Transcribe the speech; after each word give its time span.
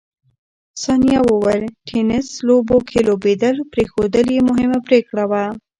ثانیه 0.81 1.19
وویل، 1.29 1.63
ټېنس 1.87 2.27
لوبو 2.47 2.77
کې 2.89 2.99
لوبېدل 3.07 3.55
پرېښودل 3.71 4.25
یې 4.35 4.39
مهمه 4.49 4.79
پرېکړه 4.87 5.23
وه. 5.31 5.45